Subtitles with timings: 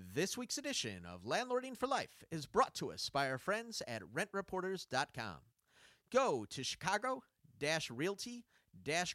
[0.00, 4.02] This week's edition of Landlording for Life is brought to us by our friends at
[4.02, 5.38] rentreporters.com.
[6.12, 7.24] Go to Chicago
[7.90, 8.44] Realty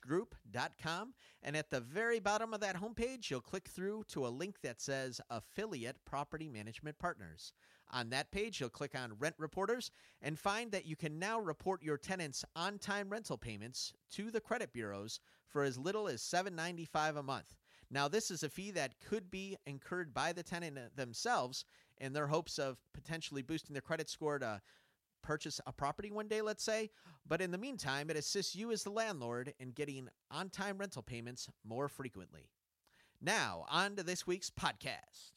[0.02, 4.60] group.com and at the very bottom of that homepage you'll click through to a link
[4.62, 7.54] that says affiliate property management partners
[7.90, 9.90] on that page you'll click on rent reporters
[10.22, 14.42] and find that you can now report your tenants on time rental payments to the
[14.42, 17.56] credit bureaus for as little as $7.95 a month
[17.94, 21.64] now, this is a fee that could be incurred by the tenant themselves
[22.00, 24.62] in their hopes of potentially boosting their credit score to
[25.22, 26.90] purchase a property one day, let's say.
[27.28, 31.04] But in the meantime, it assists you as the landlord in getting on time rental
[31.04, 32.50] payments more frequently.
[33.22, 35.32] Now, on to this week's podcast.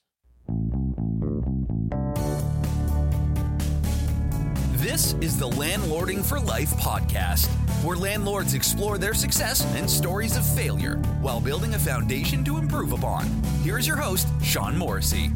[4.87, 7.49] This is the Landlording for Life podcast,
[7.83, 12.93] where landlords explore their success and stories of failure while building a foundation to improve
[12.93, 13.25] upon.
[13.65, 15.33] Here's your host, Sean Morrissey.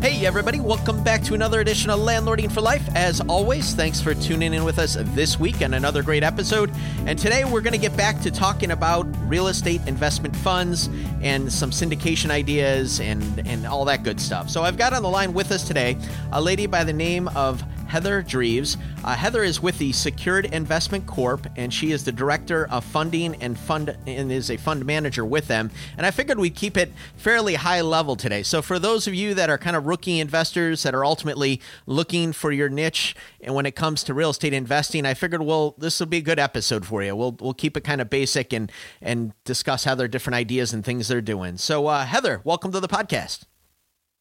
[0.00, 2.88] Hey, everybody, welcome back to another edition of Landlording for Life.
[2.94, 6.72] As always, thanks for tuning in with us this week and another great episode.
[7.04, 10.88] And today we're going to get back to talking about real estate investment funds
[11.20, 14.48] and some syndication ideas and, and all that good stuff.
[14.48, 15.98] So I've got on the line with us today
[16.32, 18.76] a lady by the name of Heather Dreves.
[19.02, 23.34] Uh, Heather is with the Secured Investment Corp, and she is the director of funding
[23.42, 25.72] and fund and is a fund manager with them.
[25.96, 28.44] And I figured we'd keep it fairly high level today.
[28.44, 32.32] So for those of you that are kind of rookie investors that are ultimately looking
[32.32, 35.98] for your niche, and when it comes to real estate investing, I figured well this
[35.98, 37.16] will be a good episode for you.
[37.16, 38.70] We'll we'll keep it kind of basic and
[39.02, 41.56] and discuss how their different ideas and things they're doing.
[41.56, 43.49] So uh, Heather, welcome to the podcast.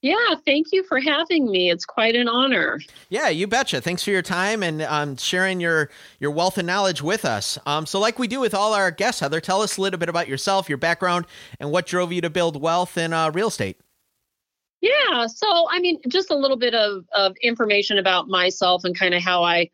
[0.02, 1.69] Yeah, thank you for having me.
[1.69, 2.80] It's quite an honor.
[3.09, 3.81] Yeah, you betcha.
[3.81, 7.59] Thanks for your time and um, sharing your your wealth and knowledge with us.
[7.66, 10.08] Um, so, like we do with all our guests, Heather, tell us a little bit
[10.08, 11.25] about yourself, your background,
[11.59, 13.77] and what drove you to build wealth in uh, real estate.
[14.81, 19.14] Yeah, so I mean, just a little bit of, of information about myself and kind
[19.14, 19.70] of how I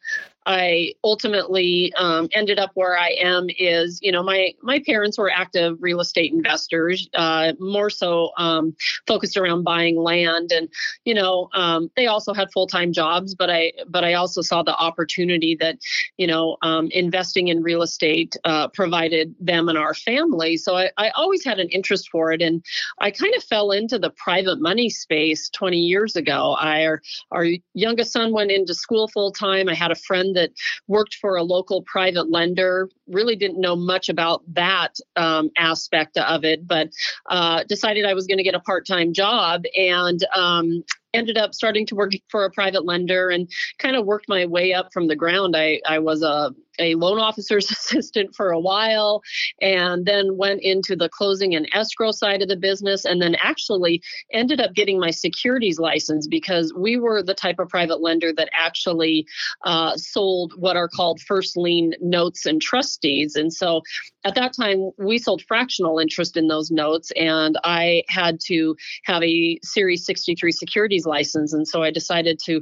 [0.46, 5.32] I ultimately um, ended up where I am is, you know, my my parents were
[5.32, 8.76] active real estate investors, uh, more so um,
[9.08, 10.70] focused around buying land, and
[11.04, 14.62] you know, um, they also had full time jobs, but I but I also saw
[14.64, 15.78] the opportunity that,
[16.18, 20.58] you know, um, investing in real estate uh, provided them and our family.
[20.58, 22.64] So I, I always had an interest for it, and
[23.00, 26.54] I kind of fell into the private money space 20 years ago.
[26.54, 29.70] I our, our youngest son went into school full time.
[29.70, 30.52] I had a friend that
[30.88, 32.90] worked for a local private lender.
[33.08, 36.90] Really didn't know much about that um, aspect of it, but
[37.30, 39.64] uh, decided I was going to get a part time job.
[39.78, 40.84] And um,
[41.16, 43.50] ended up starting to work for a private lender and
[43.80, 45.56] kind of worked my way up from the ground.
[45.56, 49.22] I, I was a, a loan officer's assistant for a while
[49.62, 54.02] and then went into the closing and escrow side of the business and then actually
[54.32, 58.50] ended up getting my securities license because we were the type of private lender that
[58.54, 59.26] actually
[59.64, 62.62] uh, sold what are called first lien notes and
[62.96, 63.36] trust deeds.
[63.36, 63.82] And so
[64.24, 68.76] at that time, we sold fractional interest in those notes, and I had to
[69.06, 71.54] have a Series 63 securities license.
[71.54, 72.62] And so I decided to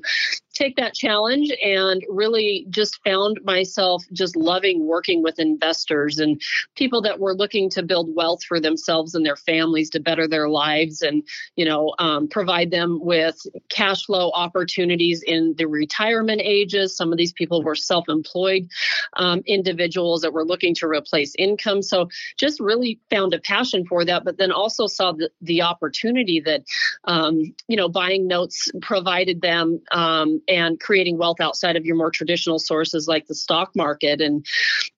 [0.54, 6.42] take that challenge and really just found myself just loving working with investors and
[6.76, 10.48] people that were looking to build wealth for themselves and their families to better their
[10.48, 11.24] lives and
[11.56, 13.36] you know um, provide them with
[13.70, 16.96] cash flow opportunities in the retirement ages.
[16.96, 18.68] Some of these people were self-employed
[19.18, 21.82] um, individuals that were looking to replace income.
[21.82, 26.40] So just really found a passion for that but then also saw the, the opportunity
[26.42, 26.64] that
[27.06, 32.12] um, you know buying notes provided them um, and creating wealth outside of your more
[32.12, 34.22] traditional sources like the stock market.
[34.22, 34.46] And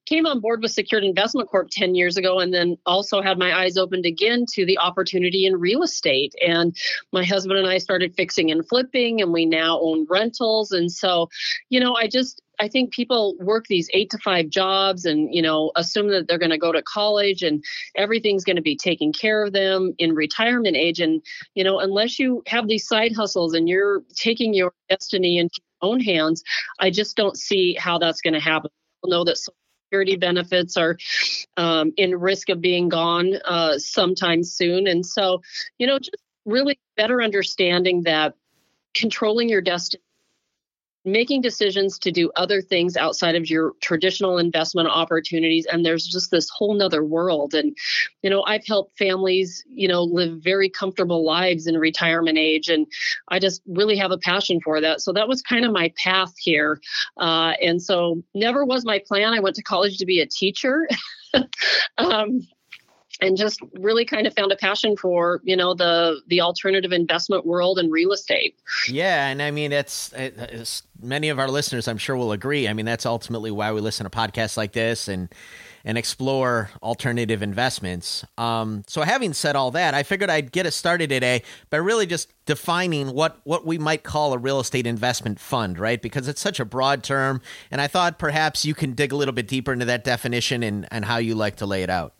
[0.06, 3.52] came on board with secured investment corp 10 years ago and then also had my
[3.58, 6.32] eyes opened again to the opportunity in real estate.
[6.46, 6.76] And
[7.12, 10.70] my husband and i started fixing and flipping and we now own rentals.
[10.72, 11.28] And so
[11.68, 15.42] you know i just I think people work these eight to five jobs and, you
[15.42, 17.62] know, assume that they're going to go to college and
[17.94, 21.00] everything's going to be taken care of them in retirement age.
[21.00, 21.22] And,
[21.54, 25.90] you know, unless you have these side hustles and you're taking your destiny into your
[25.90, 26.42] own hands,
[26.78, 28.70] I just don't see how that's going to happen.
[28.98, 30.96] People know that security benefits are
[31.56, 34.86] um, in risk of being gone uh, sometime soon.
[34.86, 35.42] And so,
[35.78, 38.34] you know, just really better understanding that
[38.94, 40.02] controlling your destiny
[41.06, 46.30] making decisions to do other things outside of your traditional investment opportunities and there's just
[46.30, 47.54] this whole nother world.
[47.54, 47.76] And
[48.22, 52.86] you know i've helped families you know live very comfortable lives in retirement age and
[53.28, 55.00] i just really have a passion for that.
[55.00, 56.80] So that was kind of my path here.
[57.16, 59.32] Uh, and so never was my plan.
[59.32, 60.88] I went to college to be a teacher.
[61.98, 62.40] Um,
[63.20, 67.46] and just really kind of found a passion for you know the the alternative investment
[67.46, 68.56] world and real estate
[68.88, 70.12] yeah and i mean it's,
[71.00, 74.04] many of our listeners i'm sure will agree i mean that's ultimately why we listen
[74.04, 75.28] to podcasts like this and
[75.86, 78.24] and explore alternative investments.
[78.36, 82.06] Um, so, having said all that, I figured I'd get us started today by really
[82.06, 86.02] just defining what what we might call a real estate investment fund, right?
[86.02, 87.40] Because it's such a broad term,
[87.70, 90.88] and I thought perhaps you can dig a little bit deeper into that definition and
[90.90, 92.15] and how you like to lay it out.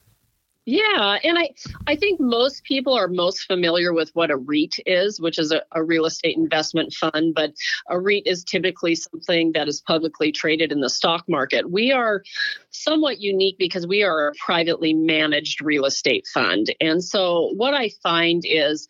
[0.68, 1.50] Yeah, and I
[1.86, 5.62] I think most people are most familiar with what a REIT is, which is a,
[5.70, 7.52] a, real estate investment fund, but
[7.88, 11.70] a REIT is typically something that is publicly traded in the stock market.
[11.70, 12.24] We are
[12.70, 16.74] somewhat unique because we are a privately managed real estate fund.
[16.80, 18.88] And so what I find is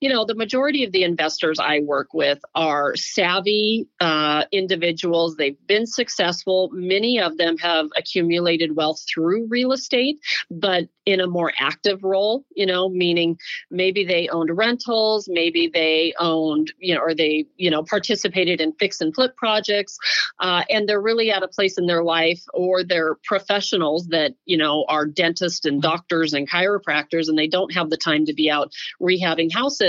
[0.00, 5.36] you know, the majority of the investors I work with are savvy uh, individuals.
[5.36, 6.70] They've been successful.
[6.72, 12.44] Many of them have accumulated wealth through real estate, but in a more active role,
[12.54, 13.38] you know, meaning
[13.70, 18.72] maybe they owned rentals, maybe they owned, you know, or they, you know, participated in
[18.74, 19.98] fix and flip projects,
[20.38, 24.58] uh, and they're really at a place in their life, or they're professionals that, you
[24.58, 28.50] know, are dentists and doctors and chiropractors, and they don't have the time to be
[28.50, 29.87] out rehabbing houses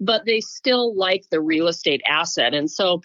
[0.00, 2.54] but they still like the real estate asset.
[2.54, 3.02] And so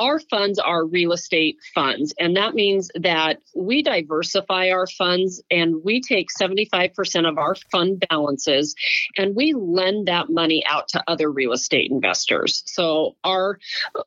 [0.00, 2.14] our funds are real estate funds.
[2.18, 8.02] And that means that we diversify our funds and we take 75% of our fund
[8.08, 8.74] balances
[9.16, 12.62] and we lend that money out to other real estate investors.
[12.66, 13.58] So our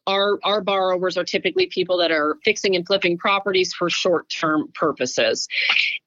[0.07, 5.47] our our borrowers are typically people that are fixing and flipping properties for short-term purposes.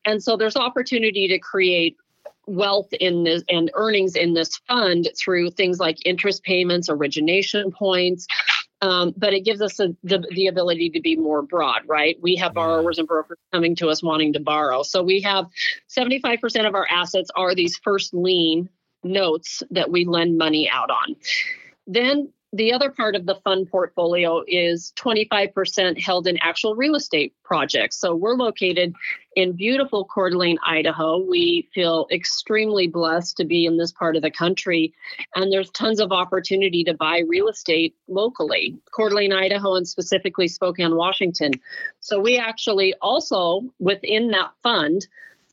[0.04, 1.96] And so there's opportunity to create
[2.46, 8.26] wealth in this and earnings in this fund through things like interest payments, origination points.
[8.82, 12.16] Um, but it gives us a, the, the ability to be more broad, right?
[12.20, 14.82] We have borrowers and brokers coming to us wanting to borrow.
[14.82, 15.46] So we have
[15.88, 18.68] 75% of our assets are these first lien
[19.02, 21.16] notes that we lend money out on.
[21.86, 27.34] Then the other part of the fund portfolio is 25% held in actual real estate
[27.44, 27.96] projects.
[27.98, 28.94] So we're located
[29.34, 31.18] in beautiful Coeur d'Alene, Idaho.
[31.18, 34.94] We feel extremely blessed to be in this part of the country,
[35.34, 40.48] and there's tons of opportunity to buy real estate locally, Coeur d'Alene, Idaho, and specifically
[40.48, 41.52] Spokane, Washington.
[42.00, 45.06] So we actually also, within that fund,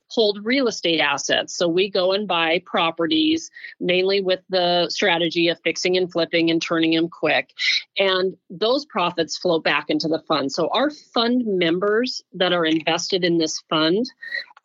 [0.07, 1.57] hold real estate assets.
[1.57, 6.61] So we go and buy properties mainly with the strategy of fixing and flipping and
[6.61, 7.49] turning them quick.
[7.97, 10.51] And those profits flow back into the fund.
[10.51, 14.05] So our fund members that are invested in this fund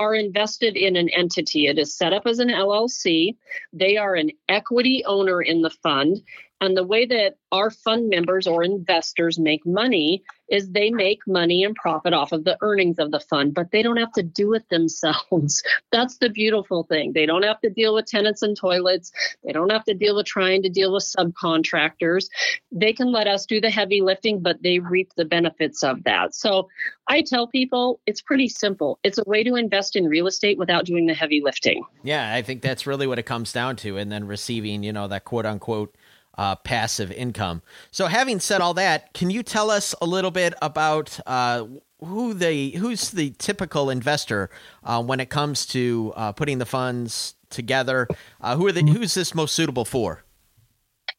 [0.01, 1.67] are invested in an entity.
[1.67, 3.37] It is set up as an LLC.
[3.73, 6.23] They are an equity owner in the fund.
[6.61, 11.63] And the way that our fund members or investors make money is they make money
[11.63, 14.55] and profit off of the earnings of the fund, but they don't have to do
[14.55, 15.63] it themselves.
[15.93, 17.13] That's the beautiful thing.
[17.13, 19.13] They don't have to deal with tenants and toilets.
[19.45, 22.29] They don't have to deal with trying to deal with subcontractors.
[22.73, 26.35] They can let us do the heavy lifting, but they reap the benefits of that.
[26.35, 26.69] So
[27.07, 28.99] I tell people it's pretty simple.
[29.05, 31.85] It's a way to invest in real estate without doing the heavy lifting.
[32.03, 33.97] Yeah, I think that's really what it comes down to.
[33.97, 35.95] And then receiving, you know, that quote unquote
[36.39, 37.63] uh, passive income.
[37.91, 41.67] So, having said all that, can you tell us a little bit about uh,
[42.01, 44.49] who the who's the typical investor
[44.85, 48.07] uh, when it comes to uh, putting the funds together?
[48.41, 50.25] Uh, who are the who's this most suitable for?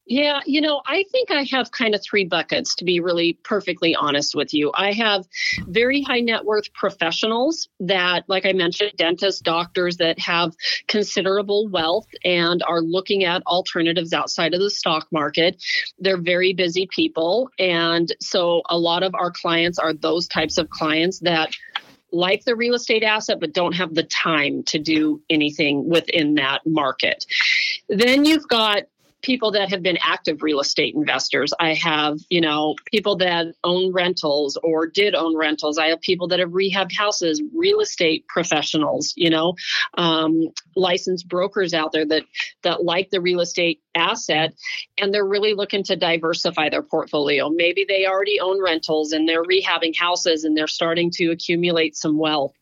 [0.10, 3.96] Yeah, you know, I think I have kind of three buckets to be really perfectly
[3.96, 4.72] honest with you.
[4.74, 5.28] I have
[5.68, 10.56] very high net worth professionals that, like I mentioned, dentists, doctors that have
[10.88, 15.64] considerable wealth and are looking at alternatives outside of the stock market.
[16.00, 17.52] They're very busy people.
[17.60, 21.56] And so a lot of our clients are those types of clients that
[22.12, 26.66] like the real estate asset, but don't have the time to do anything within that
[26.66, 27.28] market.
[27.90, 28.86] Then you've got
[29.22, 31.54] people that have been active real estate investors.
[31.60, 35.78] I have, you know, people that own rentals or did own rentals.
[35.78, 39.56] I have people that have rehabbed houses, real estate professionals, you know,
[39.98, 42.24] um, licensed brokers out there that
[42.64, 44.54] that like the real estate asset
[44.98, 47.50] and they're really looking to diversify their portfolio.
[47.50, 52.18] Maybe they already own rentals and they're rehabbing houses and they're starting to accumulate some
[52.18, 52.54] wealth.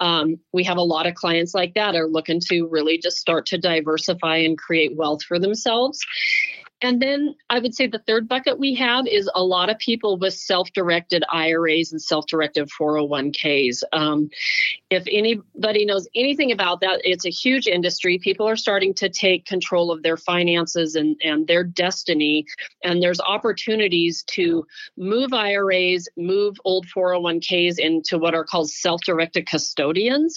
[0.00, 3.46] Um, we have a lot of clients like that are looking to really just start
[3.46, 6.05] to diversify and create wealth for themselves.
[6.82, 10.18] And then I would say the third bucket we have is a lot of people
[10.18, 13.82] with self directed IRAs and self directed 401ks.
[13.92, 14.28] Um,
[14.90, 18.18] if anybody knows anything about that, it's a huge industry.
[18.18, 22.44] People are starting to take control of their finances and, and their destiny.
[22.84, 24.66] And there's opportunities to
[24.98, 30.36] move IRAs, move old 401ks into what are called self directed custodians.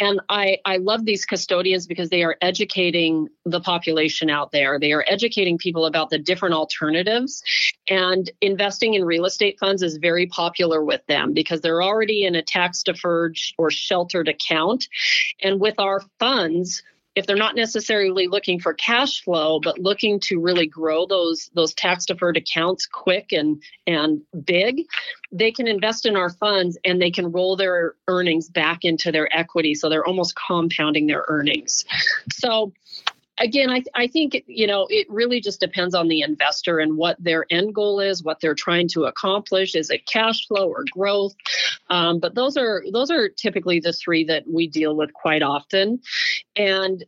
[0.00, 4.78] And I, I love these custodians because they are educating the population out there.
[4.78, 7.42] They are educating people about the different alternatives.
[7.88, 12.36] And investing in real estate funds is very popular with them because they're already in
[12.36, 14.88] a tax deferred or sheltered account.
[15.42, 16.82] And with our funds,
[17.18, 21.74] if they're not necessarily looking for cash flow but looking to really grow those those
[21.74, 24.86] tax deferred accounts quick and and big
[25.30, 29.34] they can invest in our funds and they can roll their earnings back into their
[29.36, 29.74] equity.
[29.74, 31.84] So they're almost compounding their earnings.
[32.32, 32.72] So
[33.40, 37.22] again, I, I think you know it really just depends on the investor and what
[37.22, 39.74] their end goal is, what they're trying to accomplish.
[39.74, 41.34] Is it cash flow or growth?
[41.90, 46.00] Um, but those are those are typically the three that we deal with quite often.
[46.56, 47.04] And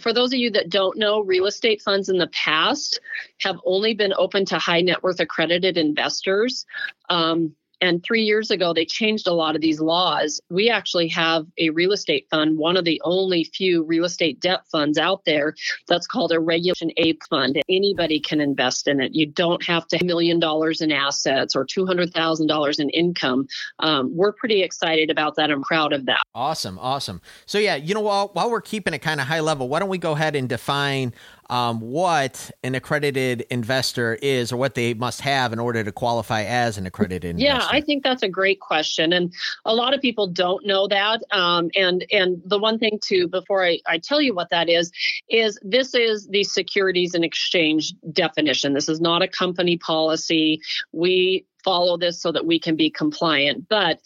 [0.00, 3.00] for those of you that don't know, real estate funds in the past
[3.40, 6.66] have only been open to high net worth accredited investors.
[7.08, 10.40] Um, and three years ago, they changed a lot of these laws.
[10.50, 14.60] We actually have a real estate fund, one of the only few real estate debt
[14.70, 15.54] funds out there
[15.88, 17.60] that's called a Regulation A fund.
[17.68, 19.14] Anybody can invest in it.
[19.14, 23.46] You don't have to have a million dollars in assets or $200,000 in income.
[23.80, 25.50] Um, we're pretty excited about that.
[25.50, 26.22] I'm proud of that.
[26.34, 26.78] Awesome.
[26.78, 27.20] Awesome.
[27.44, 29.88] So, yeah, you know, while, while we're keeping it kind of high level, why don't
[29.88, 31.12] we go ahead and define
[31.50, 36.42] um, what an accredited investor is or what they must have in order to qualify
[36.42, 37.74] as an accredited yeah, investor?
[37.74, 39.12] Yeah, I think that's a great question.
[39.12, 39.32] And
[39.64, 41.22] a lot of people don't know that.
[41.30, 44.90] Um, and, and the one thing too, before I, I tell you what that is,
[45.28, 48.74] is this is the Securities and Exchange definition.
[48.74, 50.60] This is not a company policy.
[50.92, 53.68] We follow this so that we can be compliant.
[53.68, 54.00] But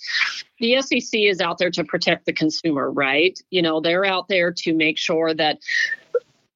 [0.60, 3.38] the SEC is out there to protect the consumer, right?
[3.50, 5.58] You know, they're out there to make sure that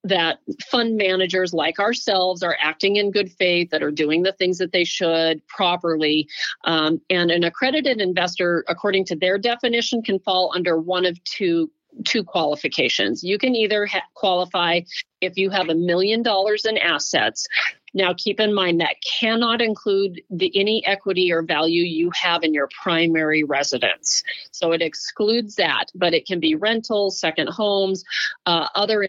[0.04, 0.38] that
[0.70, 4.73] fund managers like ourselves are acting in good faith, that are doing the things that
[4.73, 6.28] they should properly.
[6.64, 11.70] Um, and an accredited investor, according to their definition, can fall under one of two
[12.04, 13.23] two qualifications.
[13.23, 14.80] You can either ha- qualify
[15.20, 17.46] if you have a million dollars in assets.
[17.94, 22.52] Now, keep in mind that cannot include the any equity or value you have in
[22.52, 24.25] your primary residence.
[24.50, 28.04] So it excludes that, but it can be rentals, second homes,
[28.46, 29.06] uh, other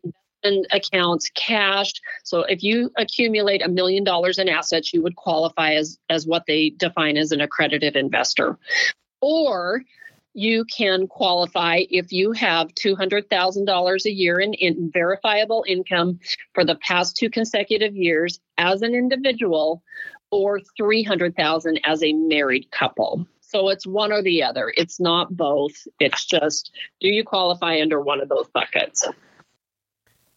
[0.72, 1.94] accounts, cash.
[2.24, 6.44] So if you accumulate a million dollars in assets, you would qualify as, as what
[6.48, 8.58] they define as an accredited investor.
[9.22, 9.82] Or
[10.34, 16.20] you can qualify if you have $200,000 a year in, in verifiable income
[16.54, 19.82] for the past two consecutive years as an individual
[20.32, 23.26] or 300,000 as a married couple.
[23.40, 24.74] So it's one or the other.
[24.76, 25.88] It's not both.
[26.00, 29.08] It's just do you qualify under one of those buckets?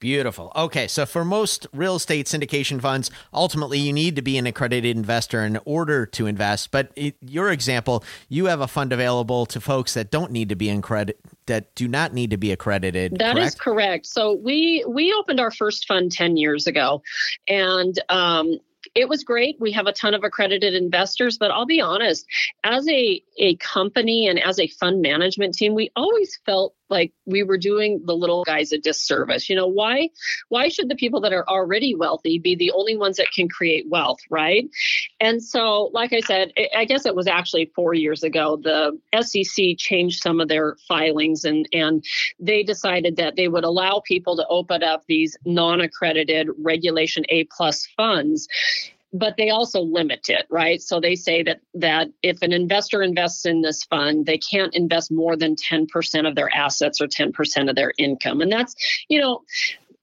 [0.01, 0.53] Beautiful.
[0.55, 4.97] Okay, so for most real estate syndication funds, ultimately you need to be an accredited
[4.97, 6.71] investor in order to invest.
[6.71, 10.57] But it, your example, you have a fund available to folks that don't need to
[10.57, 13.19] be in credit that do not need to be accredited.
[13.19, 13.47] That correct?
[13.47, 14.07] is correct.
[14.07, 17.03] So we we opened our first fund ten years ago,
[17.49, 18.59] and um,
[18.95, 19.57] it was great.
[19.59, 22.27] We have a ton of accredited investors, but I'll be honest,
[22.65, 27.43] as a, a company and as a fund management team, we always felt like we
[27.43, 29.49] were doing the little guys a disservice.
[29.49, 30.11] You know, why
[30.49, 33.87] why should the people that are already wealthy be the only ones that can create
[33.89, 34.69] wealth, right?
[35.21, 39.77] And so, like I said, I guess it was actually 4 years ago the SEC
[39.77, 42.05] changed some of their filings and and
[42.39, 47.87] they decided that they would allow people to open up these non-accredited regulation A plus
[47.97, 48.49] funds
[49.13, 50.81] but they also limit it right?
[50.83, 55.11] So they say that that if an investor invests in this fund they can't invest
[55.11, 58.41] more than 10% of their assets or 10% of their income.
[58.41, 58.75] And that's
[59.09, 59.43] you know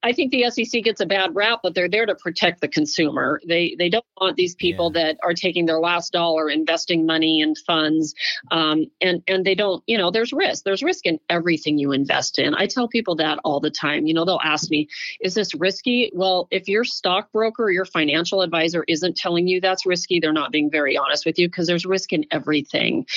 [0.06, 3.42] I think the SEC gets a bad rap, but they're there to protect the consumer.
[3.48, 5.02] They they don't want these people yeah.
[5.02, 8.14] that are taking their last dollar, investing money in funds,
[8.52, 9.84] um, and and they don't.
[9.88, 10.64] You know, there's risk.
[10.64, 12.54] There's risk in everything you invest in.
[12.54, 14.06] I tell people that all the time.
[14.06, 14.90] You know, they'll ask me,
[15.22, 19.88] "Is this risky?" Well, if your stockbroker or your financial advisor isn't telling you that's
[19.88, 23.08] risky, they're not being very honest with you because there's risk in everything.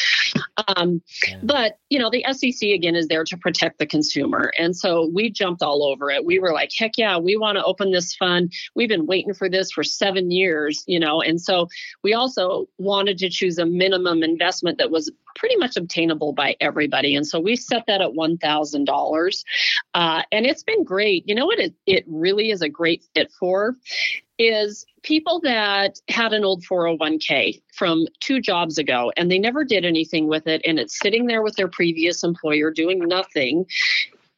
[0.74, 1.36] Um, yeah.
[1.42, 5.28] But you know, the SEC again is there to protect the consumer, and so we
[5.28, 6.24] jumped all over it.
[6.24, 8.52] We were like heck yeah, we want to open this fund.
[8.74, 11.20] We've been waiting for this for seven years, you know.
[11.20, 11.68] And so
[12.02, 17.14] we also wanted to choose a minimum investment that was pretty much obtainable by everybody.
[17.14, 19.44] And so we set that at $1,000.
[19.94, 21.28] Uh, and it's been great.
[21.28, 23.76] You know what it, it really is a great fit for?
[24.38, 29.84] Is people that had an old 401k from two jobs ago and they never did
[29.84, 33.66] anything with it and it's sitting there with their previous employer doing nothing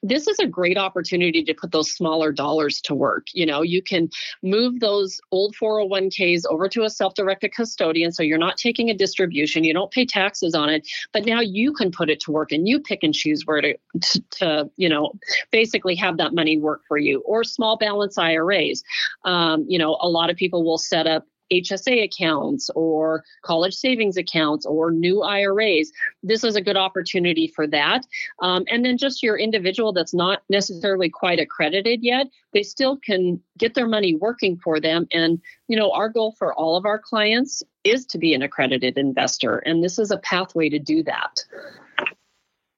[0.03, 3.27] this is a great opportunity to put those smaller dollars to work.
[3.35, 4.09] You know, you can
[4.43, 8.13] move those old 401ks over to a self directed custodian.
[8.13, 11.73] So you're not taking a distribution, you don't pay taxes on it, but now you
[11.73, 14.89] can put it to work and you pick and choose where to, to, to you
[14.89, 15.13] know,
[15.51, 18.83] basically have that money work for you or small balance IRAs.
[19.25, 24.17] Um, you know, a lot of people will set up HSA accounts or college savings
[24.17, 25.93] accounts or new IRAs.
[26.23, 28.07] This is a good opportunity for that.
[28.41, 33.41] Um, and then just your individual that's not necessarily quite accredited yet, they still can
[33.59, 35.07] get their money working for them.
[35.13, 38.99] And, you know, our goal for all of our clients is to be an accredited
[38.99, 39.59] investor.
[39.59, 41.45] And this is a pathway to do that.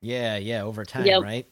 [0.00, 1.22] Yeah, yeah, over time, yep.
[1.22, 1.46] right?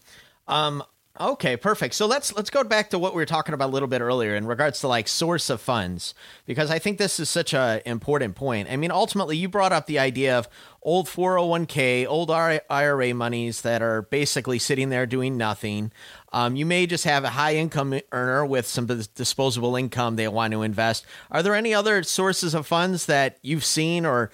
[0.48, 0.82] Um,
[1.20, 1.94] Okay, perfect.
[1.94, 4.34] So let's let's go back to what we were talking about a little bit earlier
[4.34, 6.14] in regards to like source of funds
[6.46, 8.70] because I think this is such a important point.
[8.70, 10.48] I mean, ultimately you brought up the idea of
[10.80, 15.92] old 401k, old IRA monies that are basically sitting there doing nothing.
[16.32, 20.54] Um, you may just have a high income earner with some disposable income they want
[20.54, 21.04] to invest.
[21.30, 24.30] Are there any other sources of funds that you've seen or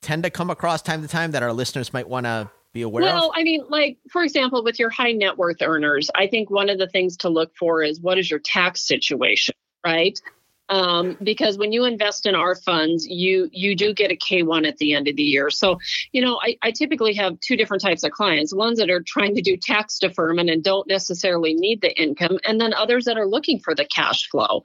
[0.00, 3.02] tend to come across time to time that our listeners might want to be aware
[3.02, 3.32] well, of?
[3.34, 6.78] I mean, like, for example, with your high net worth earners, I think one of
[6.78, 10.20] the things to look for is what is your tax situation, right?
[10.68, 14.76] Um, because when you invest in our funds, you you do get a K1 at
[14.76, 15.50] the end of the year.
[15.50, 15.80] So,
[16.12, 19.34] you know, I, I typically have two different types of clients: ones that are trying
[19.34, 23.26] to do tax deferment and don't necessarily need the income, and then others that are
[23.26, 24.62] looking for the cash flow.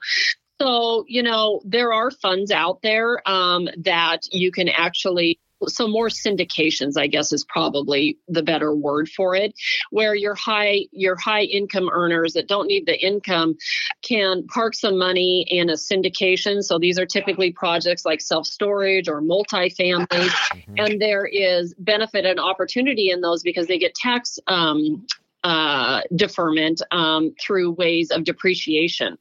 [0.60, 6.08] So, you know, there are funds out there um, that you can actually so more
[6.08, 9.54] syndications i guess is probably the better word for it
[9.90, 13.56] where your high your high income earners that don't need the income
[14.02, 16.62] can park some money in a syndication.
[16.62, 20.06] So these are typically projects like self storage or multifamily.
[20.06, 20.74] Mm-hmm.
[20.78, 25.06] and there is benefit and opportunity in those because they get tax um,
[25.44, 29.16] uh, deferment um, through ways of depreciation.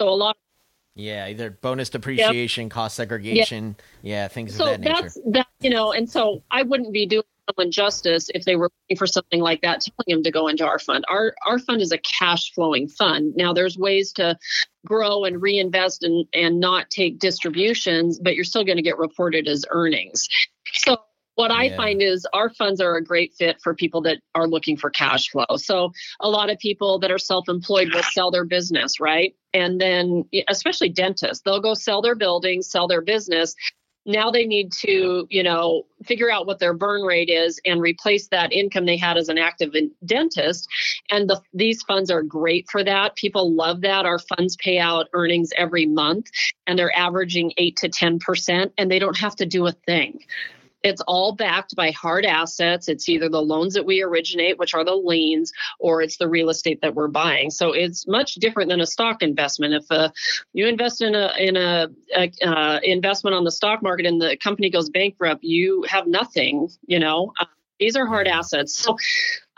[0.00, 0.36] So a lot
[0.94, 2.70] yeah, either bonus depreciation, yep.
[2.72, 5.08] cost segregation, yeah, yeah things so of that nature.
[5.08, 8.56] So that's that, you know, and so I wouldn't be doing someone justice if they
[8.56, 11.04] were looking for something like that, telling them to go into our fund.
[11.08, 13.34] Our our fund is a cash flowing fund.
[13.36, 14.38] Now there's ways to
[14.84, 19.48] grow and reinvest and and not take distributions, but you're still going to get reported
[19.48, 20.28] as earnings.
[20.72, 20.98] So
[21.34, 21.76] what I yeah.
[21.76, 25.30] find is our funds are a great fit for people that are looking for cash
[25.30, 25.56] flow.
[25.56, 29.34] So a lot of people that are self-employed will sell their business, right?
[29.54, 33.54] And then especially dentists, they'll go sell their building, sell their business.
[34.06, 38.28] Now they need to, you know, figure out what their burn rate is and replace
[38.28, 40.68] that income they had as an active dentist.
[41.10, 43.16] And the, these funds are great for that.
[43.16, 44.06] People love that.
[44.06, 46.26] Our funds pay out earnings every month
[46.66, 50.20] and they're averaging 8 to 10% and they don't have to do a thing.
[50.82, 52.88] It's all backed by hard assets.
[52.88, 56.50] It's either the loans that we originate, which are the liens, or it's the real
[56.50, 57.50] estate that we're buying.
[57.50, 59.74] So it's much different than a stock investment.
[59.74, 60.10] If uh,
[60.52, 64.36] you invest in a in a, a uh, investment on the stock market and the
[64.36, 66.68] company goes bankrupt, you have nothing.
[66.86, 67.32] You know.
[67.38, 67.46] Uh,
[67.78, 68.76] these are hard assets.
[68.76, 68.98] So,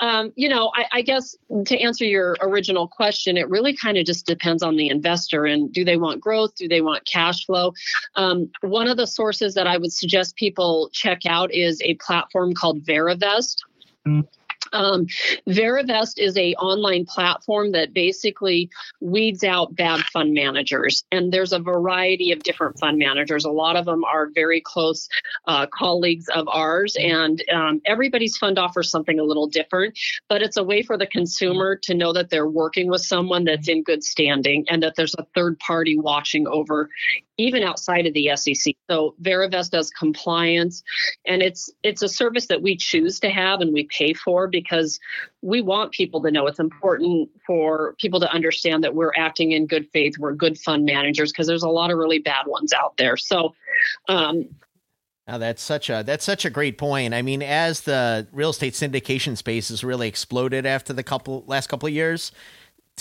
[0.03, 1.37] um, you know, I, I, guess
[1.67, 5.73] to answer your original question, it really kind of just depends on the investor and
[5.73, 6.57] do they want growth?
[6.57, 7.73] Do they want cash flow?
[8.17, 12.53] Um, one of the sources that I would suggest people check out is a platform
[12.53, 13.59] called Verivest.
[14.05, 14.23] Mm-hmm.
[14.73, 15.07] Um,
[15.49, 18.71] Verivest is a online platform that basically
[19.01, 23.45] weeds out bad fund managers, and there's a variety of different fund managers.
[23.45, 25.09] A lot of them are very close
[25.47, 29.99] uh, colleagues of ours, and um, everybody's fund offers something a little different.
[30.29, 33.69] But it's a way for the consumer to know that they're working with someone that's
[33.69, 36.89] in good standing, and that there's a third party watching over
[37.39, 38.75] even outside of the SEC.
[38.91, 40.83] So Verivest does compliance,
[41.27, 45.01] and it's it's a service that we choose to have and we pay for because
[45.41, 49.67] we want people to know it's important for people to understand that we're acting in
[49.67, 50.19] good faith.
[50.19, 53.17] We're good fund managers because there's a lot of really bad ones out there.
[53.17, 53.55] So.
[54.09, 54.49] Um,
[55.29, 57.15] now that's such a that's such a great point.
[57.15, 61.69] I mean, as the real estate syndication space has really exploded after the couple last
[61.69, 62.33] couple of years,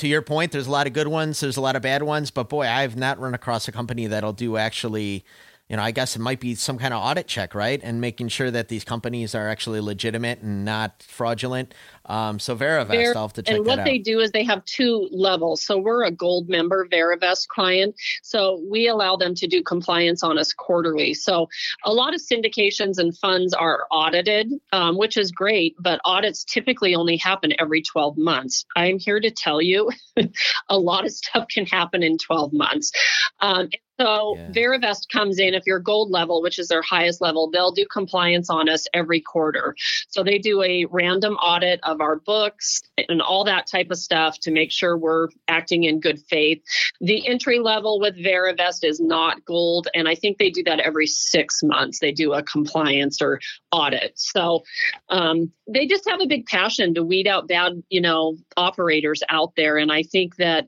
[0.02, 2.32] to your point, there's a lot of good ones, there's a lot of bad ones,
[2.32, 5.24] but boy, I've not run across a company that'll do actually
[5.72, 7.80] you know, I guess it might be some kind of audit check, right?
[7.82, 11.74] And making sure that these companies are actually legitimate and not fraudulent.
[12.08, 14.66] Um, so Verivest, Ver- I'll have to check And what they do is they have
[14.66, 15.62] two levels.
[15.62, 17.96] So we're a gold member Verivest client.
[18.22, 21.14] So we allow them to do compliance on us quarterly.
[21.14, 21.48] So
[21.86, 26.96] a lot of syndications and funds are audited, um, which is great, but audits typically
[26.96, 28.66] only happen every 12 months.
[28.76, 29.90] I'm here to tell you
[30.70, 32.92] a lot of stuff can happen in 12 months.
[33.40, 33.70] Um,
[34.02, 34.48] So Yeah.
[34.50, 38.50] Verivest comes in if you're gold level, which is their highest level, they'll do compliance
[38.50, 39.76] on us every quarter.
[40.10, 44.40] So they do a random audit of our books and all that type of stuff
[44.40, 46.64] to make sure we're acting in good faith.
[47.00, 51.08] The entry level with Verivest is not gold, and I think they do that every
[51.08, 52.00] six months.
[52.00, 53.40] They do a compliance or
[53.72, 54.14] audit.
[54.16, 54.64] So
[55.10, 59.54] um, they just have a big passion to weed out bad, you know, operators out
[59.56, 60.68] there, and I think that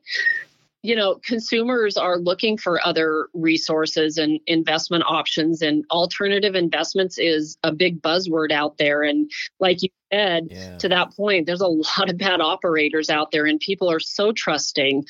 [0.84, 7.58] you know, consumers are looking for other resources and investment options, and alternative investments is
[7.64, 9.02] a big buzzword out there.
[9.02, 10.78] And like you said, Yeah.
[10.80, 14.34] to that point, there's a lot of bad operators out there, and people are so
[14.34, 15.06] trusting.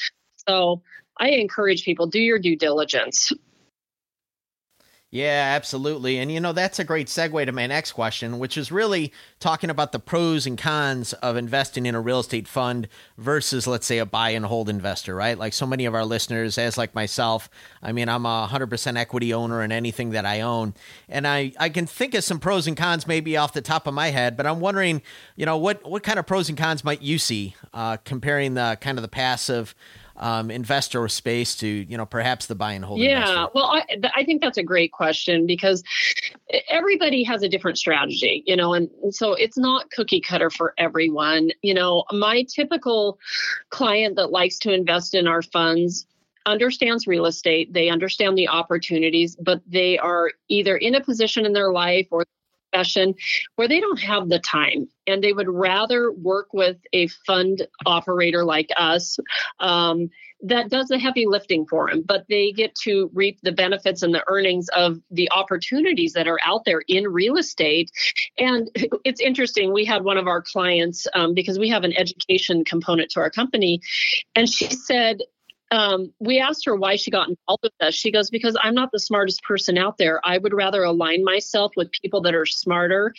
[0.47, 0.83] So
[1.19, 3.31] I encourage people do your due diligence.
[5.13, 6.17] Yeah, absolutely.
[6.17, 9.69] And you know, that's a great segue to my next question, which is really talking
[9.69, 12.88] about the pros and cons of investing in a real estate fund
[13.19, 15.38] versus, let's say, a buy and hold investor, right?
[15.38, 17.47] Like so many of our listeners, as like myself,
[17.84, 20.73] I mean, I'm a 100% equity owner in anything that I own.
[21.08, 23.93] And I, I can think of some pros and cons maybe off the top of
[23.93, 25.04] my head, but I'm wondering,
[25.36, 28.80] you know, what, what kind of pros and cons might you see uh, comparing the
[28.82, 29.76] kind of the passive
[30.15, 33.52] um, investor space to, you know, perhaps the buy and hold Yeah, investor?
[33.56, 35.84] well, I, th- I think that's a great question because
[36.69, 40.73] everybody has a different strategy, you know, and, and so it's not cookie cutter for
[40.78, 41.49] everyone.
[41.62, 43.19] You know, my typical
[43.69, 46.06] client that likes to invest in our funds
[46.45, 51.54] understands real estate, they understand the opportunities, but they are either in a position in
[51.54, 52.26] their life or
[52.73, 53.15] profession
[53.55, 58.43] where they don't have the time and they would rather work with a fund operator
[58.43, 59.17] like us
[59.59, 60.09] um,
[60.45, 64.13] that does the heavy lifting for them, but they get to reap the benefits and
[64.13, 67.89] the earnings of the opportunities that are out there in real estate.
[68.38, 68.69] And
[69.05, 69.71] it's interesting.
[69.71, 73.29] We had one of our clients um, because we have an education component to our
[73.29, 73.81] company,
[74.36, 75.21] and she said,
[75.73, 77.95] um, we asked her why she got involved with us.
[77.95, 80.21] She goes, Because I'm not the smartest person out there.
[80.23, 83.12] I would rather align myself with people that are smarter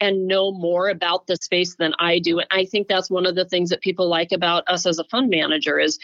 [0.00, 2.40] and know more about the space than I do.
[2.40, 5.04] And I think that's one of the things that people like about us as a
[5.04, 6.00] fund manager is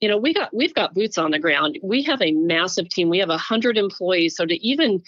[0.00, 3.08] you know we got we've got boots on the ground we have a massive team
[3.08, 5.00] we have a hundred employees so to even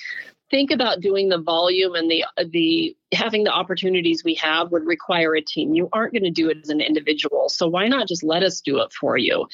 [0.50, 5.34] think about doing the volume and the the having the opportunities we have would require
[5.34, 8.22] a team you aren't going to do it as an individual so why not just
[8.22, 9.48] let us do it for you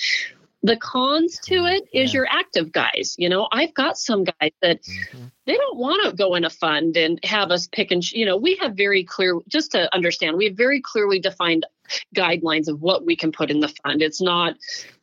[0.62, 2.18] the cons to it is Yeah.
[2.18, 3.48] your active guys you know?
[3.52, 5.30] I've got some guys that Mhm.
[5.46, 8.36] they don't want to go in a fund and have us pick and you know
[8.36, 11.66] we have very clear just to understand we have very clearly defined
[12.14, 14.00] guidelines of what we can put in the fund.
[14.02, 14.56] It's not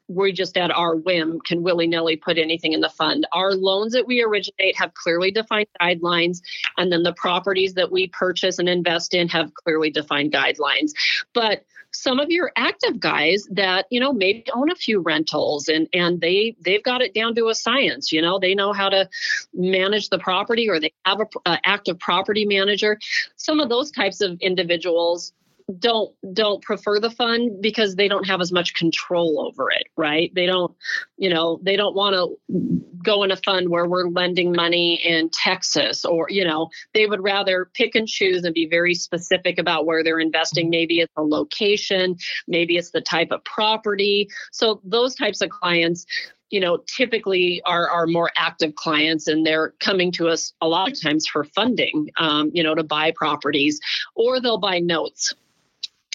[0.09, 3.27] we just at our whim can willy-nilly put anything in the fund.
[3.33, 6.41] Our loans that we originate have clearly defined guidelines
[6.77, 10.91] and then the properties that we purchase and invest in have clearly defined guidelines.
[11.33, 11.65] But
[12.01, 16.21] some of your active guys that you know maybe own a few rentals and and
[16.21, 19.09] they they've got it down to a science you know they know how to
[19.53, 22.99] manage the property or they have a, a active property manager.
[23.35, 25.33] Some of those types of individuals
[25.79, 30.33] don't don't prefer the fund because they don't have as much control over it right?
[30.33, 30.73] They don't
[31.17, 35.29] you know they don't want to go in a fund where we're lending money in
[35.29, 39.85] texas or you know they would rather pick and choose and be very specific about
[39.85, 40.69] where they're investing.
[40.69, 44.29] Maybe it's a location maybe it's the type of property.
[44.51, 46.05] So those types of clients
[46.49, 50.89] you know typically are are more active clients and they're coming to us a lot
[50.89, 53.81] of times for funding um, you know to buy properties
[54.15, 55.33] or they'll buy notes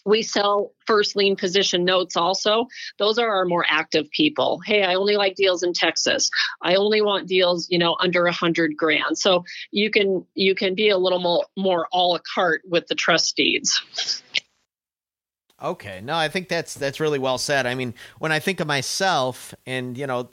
[0.04, 2.66] we sell first lien position notes also.
[2.98, 4.60] Those are our more active people.
[4.64, 6.30] Hey i only like deals in texas.
[6.62, 9.18] I only want deals you know under a hundred grand.
[9.18, 12.94] So you can you can be a little more more a la carte with the
[12.94, 14.22] trust deeds
[15.62, 16.00] Okay.
[16.02, 17.66] No, I think that's that's really well said.
[17.66, 20.28] I mean, when I think of myself and, you know,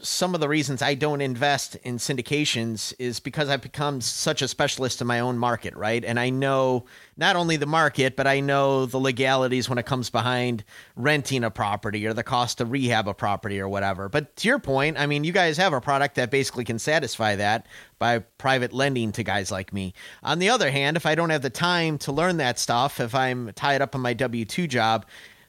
[0.00, 4.48] some of the reasons I don't invest in syndications is because I've become such a
[4.48, 6.04] specialist in my own market, right?
[6.04, 6.84] And I know
[7.16, 10.64] not only the market, but I know the legalities when it comes behind
[10.96, 14.08] renting a property or the cost to rehab a property or whatever.
[14.08, 17.36] But to your point, I mean, you guys have a product that basically can satisfy
[17.36, 17.66] that
[17.98, 19.94] by private lending to guys like me.
[20.22, 23.14] On the other hand, if I don't have the time to learn that stuff, if
[23.14, 25.06] I'm tied up in my W 2 job,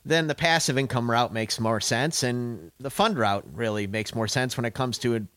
[0.10, 4.28] then the passive income route makes more sense, and the fund route really makes more
[4.28, 5.28] sense when it comes to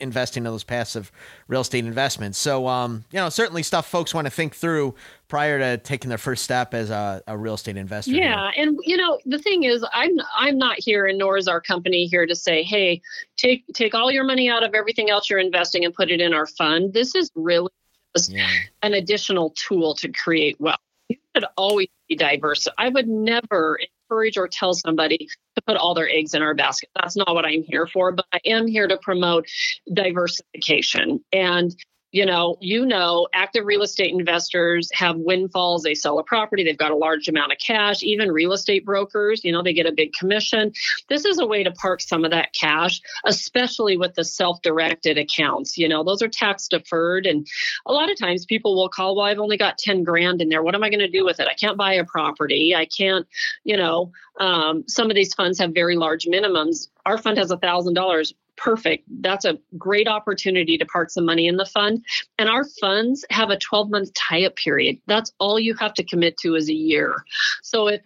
[0.00, 1.12] investing in those passive
[1.46, 2.38] real estate investments.
[2.38, 4.94] So, um, you know, certainly stuff folks want to think through
[5.28, 8.12] prior to taking their first step as a, a real estate investor.
[8.12, 8.22] here.
[8.24, 11.60] Yeah, and you know the thing is, I'm I'm not here, and nor is our
[11.60, 13.00] company here to say, hey,
[13.36, 16.34] take take all your money out of everything else you're investing and put it in
[16.34, 16.92] our fund.
[16.92, 17.68] This is really
[18.16, 18.48] just Yeah.
[18.82, 20.78] an additional tool to create wealth.
[21.08, 22.66] You should always be diverse.
[22.78, 23.78] I would never
[24.10, 26.90] encourage or tell somebody to put all their eggs in our basket.
[26.94, 29.46] That's not what I'm here for, but I am here to promote
[29.92, 31.24] diversification.
[31.32, 31.74] And
[32.14, 35.82] you know, you know, active real estate investors have windfalls.
[35.82, 38.04] They sell a property, they've got a large amount of cash.
[38.04, 40.72] Even real estate brokers, you know, they get a big commission.
[41.08, 45.18] This is a way to park some of that cash, especially with the self directed
[45.18, 45.76] accounts.
[45.76, 47.26] You know, those are tax deferred.
[47.26, 47.48] And
[47.84, 50.62] a lot of times people will call, well, I've only got 10 grand in there.
[50.62, 51.48] What am I going to do with it?
[51.50, 52.76] I can't buy a property.
[52.76, 53.26] I can't,
[53.64, 56.86] you know, um, some of these funds have very large minimums.
[57.04, 59.04] Our fund has a thousand dollars perfect.
[59.20, 62.04] That's a great opportunity to park some money in the fund.
[62.38, 64.98] And our funds have a 12 month tie up period.
[65.06, 67.16] That's all you have to commit to is a year.
[67.62, 68.02] So if,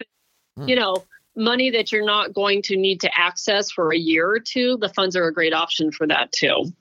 [0.57, 0.67] hmm.
[0.67, 4.39] you know, money that you're not going to need to access for a year or
[4.39, 6.71] two, the funds are a great option for that too.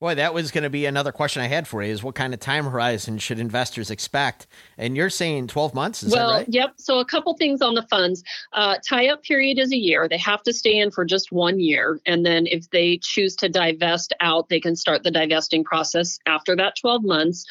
[0.00, 2.32] Boy, that was going to be another question I had for you: is what kind
[2.32, 4.46] of time horizon should investors expect?
[4.76, 6.48] And you're saying 12 months, is well, that right?
[6.48, 6.74] Yep.
[6.76, 8.22] So a couple things on the funds.
[8.52, 10.08] Uh, tie-up period is a year.
[10.08, 13.48] They have to stay in for just one year, and then if they choose to
[13.48, 17.44] divest out, they can start the divesting process after that 12 months.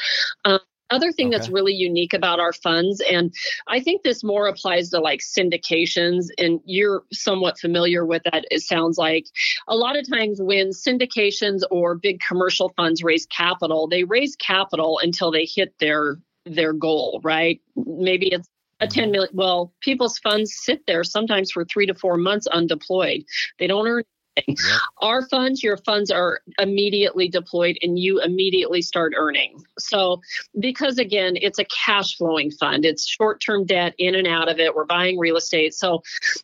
[0.46, 1.38] Um, other thing okay.
[1.38, 3.34] that's really unique about our funds and
[3.68, 8.62] i think this more applies to like syndications and you're somewhat familiar with that it
[8.62, 9.28] sounds like.
[9.68, 15.00] A lot of times when syndications or big commercial funds raise capital they raise capital
[15.02, 17.62] until they hit their their goal right?
[17.76, 18.48] Maybe it's
[18.80, 19.00] a mm-hmm.
[19.00, 23.26] 10 million well people's funds sit there sometimes for 3 to 4 months undeployed.
[23.60, 24.04] They don't earn
[24.48, 24.58] Yep.
[25.02, 29.64] Our funds, your funds are immediately deployed and you immediately start earning.
[29.80, 30.22] So,
[30.60, 34.60] because again, it's a cash flowing fund, it's short term debt in and out of
[34.60, 34.76] it.
[34.76, 35.74] We're buying real estate.
[35.74, 36.04] So,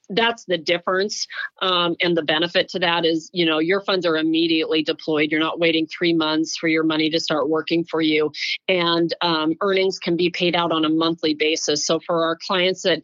[0.09, 1.27] that's the difference.
[1.61, 5.31] Um, and the benefit to that is, you know, your funds are immediately deployed.
[5.31, 8.31] You're not waiting three months for your money to start working for you.
[8.67, 11.85] And um, earnings can be paid out on a monthly basis.
[11.85, 13.03] So, for our clients that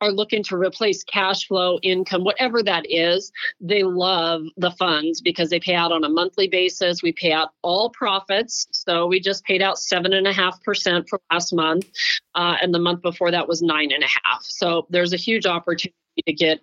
[0.00, 5.50] are looking to replace cash flow, income, whatever that is, they love the funds because
[5.50, 7.02] they pay out on a monthly basis.
[7.02, 8.66] We pay out all profits.
[8.70, 11.86] So we just paid out seven and a half percent for last month.
[12.34, 14.42] Uh, and the month before that was nine and a half.
[14.42, 15.94] So there's a huge opportunity
[16.26, 16.60] to get,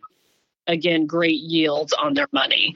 [0.68, 2.76] again, great yields on their money.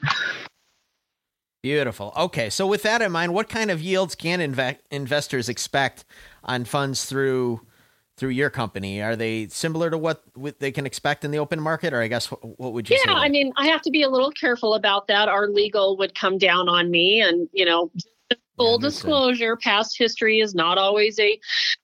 [1.62, 2.14] Beautiful.
[2.16, 6.06] Okay, so with that in mind, what kind of yields can inve- investors expect
[6.44, 7.62] on funds through
[8.20, 9.02] through your company?
[9.02, 10.24] Are they similar to what
[10.60, 13.18] they can expect in the open market, or I guess what would you yeah, say?
[13.18, 15.30] I mean, I have to be a little careful about that.
[15.30, 17.90] Our legal would come down on me, and you know,
[18.58, 21.40] full yeah, disclosure past history is not always a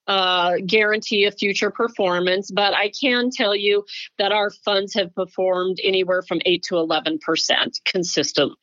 [0.08, 3.84] uh, guarantee of future performance but i can tell you
[4.17, 8.58] that our funds have performed anywhere from 8 to 11 percent consistently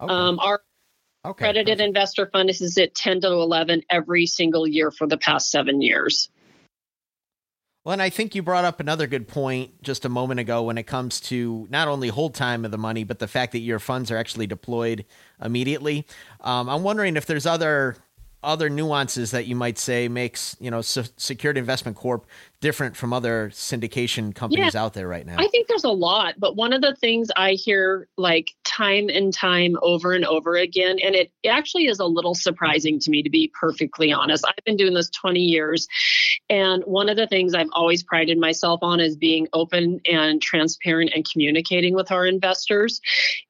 [0.00, 0.12] okay.
[0.12, 0.60] um, our
[1.24, 1.88] okay, accredited perfect.
[1.88, 6.28] investor fund is at 10 to 11 every single year for the past seven years
[7.84, 10.78] well, and I think you brought up another good point just a moment ago when
[10.78, 13.78] it comes to not only hold time of the money, but the fact that your
[13.78, 15.04] funds are actually deployed
[15.42, 16.06] immediately.
[16.40, 17.96] Um, I'm wondering if there's other
[18.44, 22.26] other nuances that you might say makes you know secured investment corp
[22.60, 25.36] different from other syndication companies yeah, out there right now?
[25.38, 29.32] I think there's a lot, but one of the things I hear like time and
[29.32, 33.30] time over and over again, and it actually is a little surprising to me to
[33.30, 34.44] be perfectly honest.
[34.46, 35.86] I've been doing this 20 years,
[36.50, 41.12] and one of the things I've always prided myself on is being open and transparent
[41.14, 43.00] and communicating with our investors.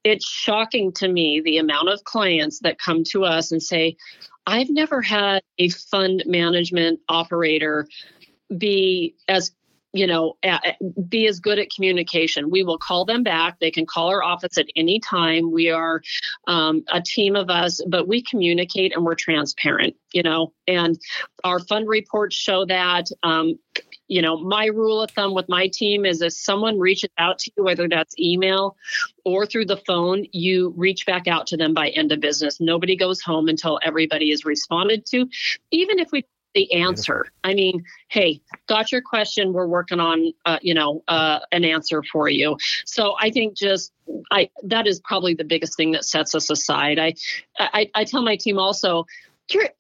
[0.03, 3.97] It's shocking to me the amount of clients that come to us and say,
[4.47, 7.89] I've never had a fund management operator
[8.57, 9.53] be as
[9.95, 10.37] you know
[11.09, 12.51] be as good at communication.
[12.51, 13.61] We will call them back.
[13.61, 15.51] They can call our office at any time.
[15.51, 16.03] We are
[16.47, 20.53] um, a team of us but we communicate and we're transparent you know?
[20.67, 20.99] And
[21.43, 23.59] our fund reports show that um,
[24.07, 27.51] you know my rule of thumb with my team is if someone reaches out to
[27.57, 28.77] you whether that's email
[29.25, 32.61] or through the phone you reach back out to them by end of business.
[32.61, 35.27] Nobody goes home until everybody is responded to.
[35.71, 36.25] Even if we
[36.55, 37.27] the answer.
[37.43, 39.53] I mean, hey, got your question.
[39.53, 42.57] We're working on, uh, you know, uh, an answer for you.
[42.87, 43.93] So I think just
[44.31, 46.99] I that is probably the biggest thing that sets us aside.
[46.99, 47.15] I
[47.59, 49.05] I, I tell my team also.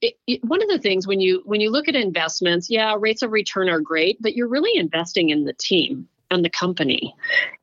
[0.03, 3.33] It, one of the things when you when you look at investments, yeah, rates of
[3.33, 7.15] return are great, but you're really investing in the team and the company,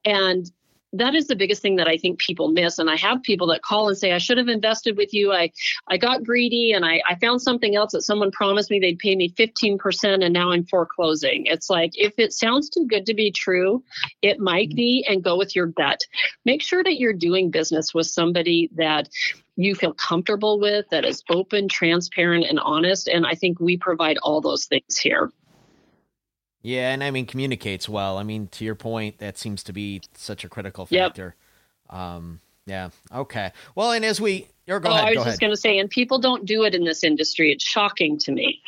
[0.03, 0.51] and
[0.93, 2.77] that is the biggest thing that I think people miss.
[2.77, 5.31] And I have people that call and say, I should have invested with you.
[5.31, 5.51] I,
[5.87, 9.15] I got greedy and I, I found something else that someone promised me they'd pay
[9.15, 11.45] me 15% and now I'm foreclosing.
[11.45, 13.83] It's like, if it sounds too good to be true,
[14.21, 16.01] it might be, and go with your gut.
[16.45, 19.09] Make sure that you're doing business with somebody that
[19.55, 23.07] you feel comfortable with, that is open, transparent, and honest.
[23.07, 25.31] And I think we provide all those things here.
[26.63, 28.17] Yeah, and I mean communicates well.
[28.17, 31.09] I mean, to your point, that seems to be such a critical Yep.
[31.11, 31.35] factor.
[31.89, 32.89] Um, yeah.
[33.13, 33.51] Okay.
[33.75, 35.05] Well, and as we, or go oh, ahead.
[35.05, 37.51] I was go just going to say, and people don't do it in this industry.
[37.51, 38.61] It's shocking to me.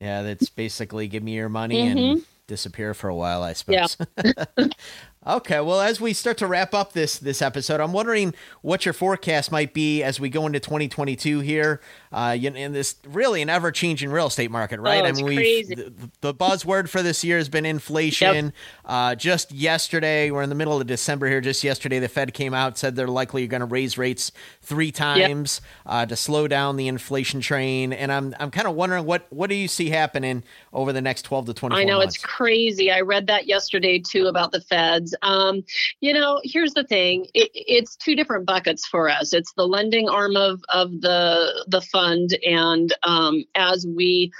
[0.00, 1.98] Yeah, that's basically give me your money Mm-hmm.
[1.98, 3.96] and disappear for a while, I suppose.
[5.28, 8.94] okay, well, as we start to wrap up this this episode, I'm wondering what your
[8.94, 11.80] forecast might be as we go into 2022 here.
[12.10, 15.02] Uh, in this really an ever changing real estate market, right?
[15.02, 15.74] Oh, I mean, crazy.
[15.74, 18.52] the, the buzzword for this year has been inflation.
[18.84, 21.42] Uh, just yesterday, we're in the middle of December here.
[21.42, 25.60] Just yesterday, the Fed came out said they're likely going to raise rates three times
[25.84, 27.92] uh, to slow down the inflation train.
[27.92, 31.22] And I'm I'm kind of wondering what what do you see happening over the next
[31.22, 32.16] 12 to 24 I know months?
[32.16, 32.90] it's crazy.
[32.90, 35.14] I read that yesterday too about the feds.
[35.22, 35.64] Um,
[36.00, 39.32] you know, here's the thing: it, it's two different buckets for us.
[39.32, 44.32] It's the lending arm of of the the fund, and um, as we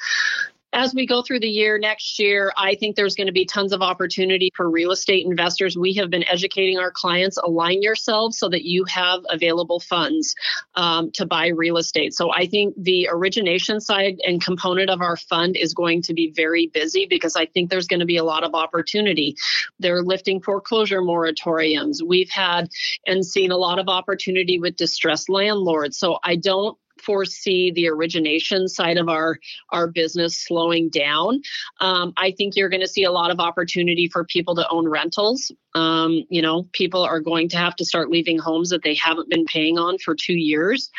[0.72, 3.72] as we go through the year next year, I think there's going to be tons
[3.72, 5.78] of opportunity for real estate investors.
[5.78, 10.35] We have been educating our clients align yourselves so that you have available funds
[10.74, 12.12] um, to buy real estate.
[12.12, 16.33] So I think the origination side and component of our fund is going to be
[16.37, 19.37] very busy because I think there's going to be a lot of opportunity.
[19.78, 22.02] They're lifting foreclosure moratoriums.
[22.07, 22.68] We've had
[23.07, 25.98] and seen a lot of opportunity with distressed landlords.
[25.98, 29.38] So I don't foresee the origination side of our
[29.70, 31.40] our business slowing down.
[31.80, 34.88] Um, I think you're going to see a lot of opportunity for people to own
[34.88, 35.52] rentals.
[35.74, 39.28] Um, you know, people are going to have to start leaving homes that they haven't
[39.28, 40.90] been paying on for two years.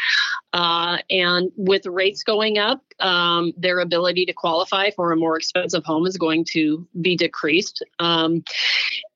[0.54, 5.84] Uh, and with rates going up, um, their ability to qualify for a more expensive
[5.86, 7.84] home is going to be decreased.
[8.00, 8.44] Um,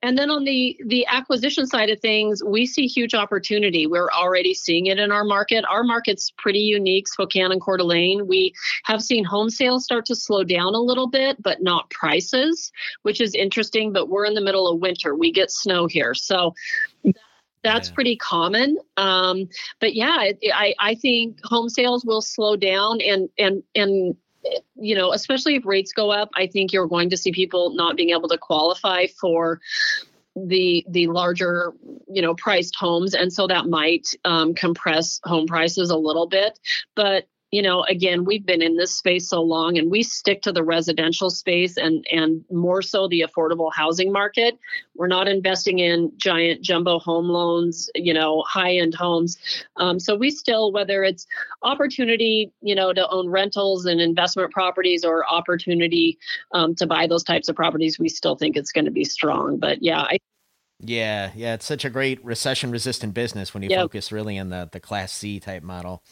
[0.02, 3.86] and then on the the acquisition side of things, we see huge opportunity.
[3.86, 5.64] We're already seeing it in our market.
[5.68, 8.26] Our market's pretty unique, Spokane and Coeur d'Alene.
[8.26, 12.70] We have seen home sales start to slow down a little bit, but not prices,
[13.02, 13.92] which is interesting.
[13.92, 15.14] But we're in the middle of winter.
[15.14, 16.54] We get snow here, so
[17.62, 17.94] that's Yeah.
[17.94, 18.78] pretty common.
[18.96, 19.48] Um,
[19.80, 24.16] but yeah, it, I I think home sales will slow down, and and and
[24.76, 27.96] you know, especially if rates go up, I think you're going to see people not
[27.96, 29.60] being able to qualify for
[30.36, 31.72] the the larger
[32.08, 36.58] you know priced homes and so that might um, compress home prices a little bit
[36.96, 40.50] but you know again we've been in this space so long and we stick to
[40.50, 44.58] the residential space and and more so the affordable housing market
[44.96, 49.38] we're not investing in giant jumbo home loans you know high end homes
[49.76, 51.28] um, so we still whether it's
[51.62, 56.18] opportunity you know to own rentals and investment properties or opportunity
[56.52, 59.58] um, to buy those types of properties we still think it's going to be strong
[59.58, 60.18] but yeah I
[60.80, 63.80] Yeah, yeah, it's such a great recession resistant business when you Yep.
[63.80, 66.02] focus really on the the class C type model.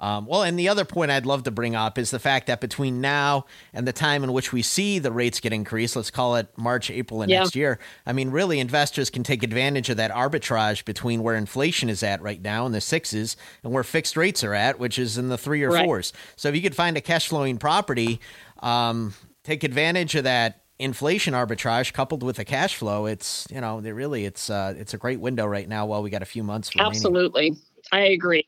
[0.00, 2.60] Um, well, and the other point I'd love to bring up is the fact that
[2.60, 6.34] between now and the time in which we see the rates get increased, let's call
[6.36, 7.40] it March, April of Yeah.
[7.40, 11.88] next year, I mean, really, investors can take advantage of that arbitrage between where inflation
[11.88, 15.16] is at right now in the sixes and where fixed rates are at, which is
[15.16, 15.84] in the three or Right.
[15.86, 16.12] fours.
[16.36, 18.20] So if you could find a cash flowing property,
[18.62, 23.06] um, take advantage of that inflation arbitrage coupled with the cash flow.
[23.06, 25.86] It's you know, really it's uh, it's a great window right now.
[25.86, 26.96] While we got a few months remaining.
[26.96, 27.56] absolutely
[27.92, 28.44] i agree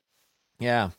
[0.59, 0.91] Yeah.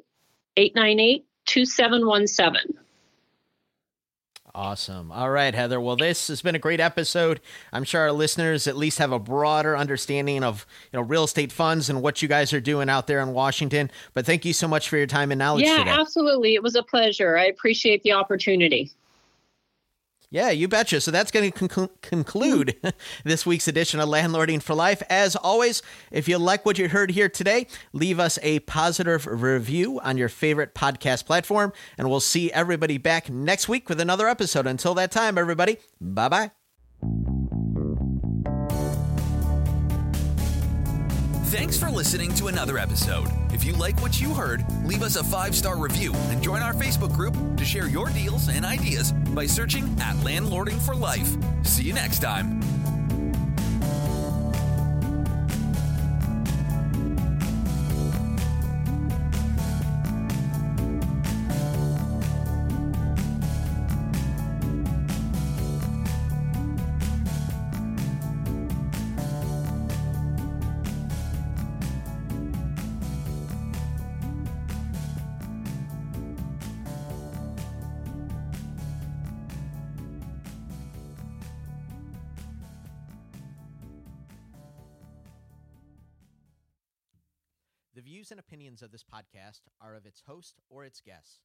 [0.57, 2.84] 898 2717.
[4.55, 5.11] Awesome.
[5.11, 5.81] All right, Heather.
[5.81, 7.41] Well, this has been a great episode.
[7.73, 11.51] I'm sure our listeners at least have a broader understanding of you know real estate
[11.51, 13.91] funds and what you guys are doing out there in Washington.
[14.13, 15.89] But thank you so much for your time and knowledge yeah, today.
[15.89, 16.55] absolutely.
[16.55, 17.37] It was a pleasure.
[17.37, 18.93] I appreciate the opportunity.
[20.35, 20.99] Yeah, you betcha.
[20.99, 22.89] So that's going to con- conclude hmm.
[23.23, 25.01] this week's edition of Landlording for Life.
[25.09, 25.81] As always,
[26.11, 30.27] if you like what you heard here today, leave us a positive review on your
[30.27, 34.67] favorite podcast platform, and we'll see everybody back next week with another episode.
[34.67, 37.34] Until that time, everybody, bye bye.
[41.55, 43.29] Thanks for listening to another episode.
[43.53, 46.73] If you like what you heard, leave us a five star review and join our
[46.73, 51.29] Facebook group to share your deals and ideas by searching at Landlording for Life.
[51.63, 52.59] See you next time.
[90.15, 91.41] Its host or its guests.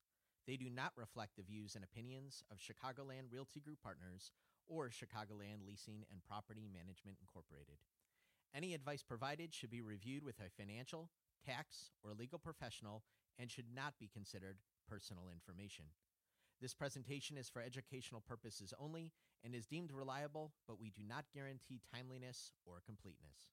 [0.46, 4.30] They do not reflect the views and opinions of Chicagoland Realty Group Partners
[4.68, 7.82] or Chicagoland Leasing and Property Management Incorporated.
[8.54, 11.10] Any advice provided should be reviewed with a financial,
[11.44, 13.02] tax, or legal professional
[13.40, 14.58] and should not be considered
[14.88, 15.86] personal information.
[16.60, 19.10] This presentation is for educational purposes only
[19.42, 23.50] and is deemed reliable, but we do not guarantee timeliness or completeness.